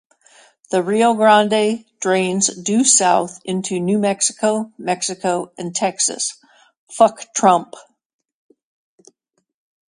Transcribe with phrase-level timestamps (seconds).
[0.71, 6.41] The Rio Grande drains due south into New Mexico, Mexico, and Texas.